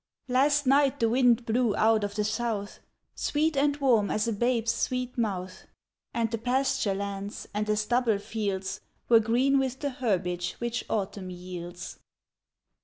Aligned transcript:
AST 0.29 0.65
night 0.65 0.99
the 0.99 1.07
wind 1.09 1.45
blew 1.45 1.75
out 1.75 2.03
of 2.03 2.15
the 2.15 2.23
south, 2.23 2.79
Sweet 3.13 3.55
and 3.55 3.77
warm 3.77 4.09
as 4.09 4.27
a 4.27 4.33
babe's 4.33 4.71
sweet 4.73 5.15
mouth, 5.15 5.67
And 6.11 6.31
the 6.31 6.39
pasture 6.39 6.95
lands 6.95 7.47
and 7.53 7.67
the 7.67 7.77
stubble 7.77 8.17
fields. 8.17 8.81
Were 9.09 9.19
green 9.19 9.59
with 9.59 9.79
the 9.79 9.91
herbage 9.91 10.53
which 10.53 10.83
Autumn 10.89 11.29
yields. 11.29 11.99